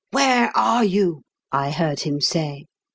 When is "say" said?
2.21-2.65